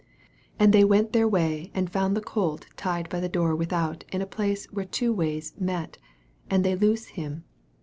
[0.57, 3.71] 4 And they went their way, and found the colt tied by the door with
[3.71, 5.99] out in a place where two ways met;
[6.49, 7.43] and they loose him.